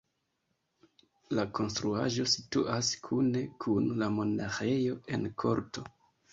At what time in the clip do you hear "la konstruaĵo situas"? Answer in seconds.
1.39-2.91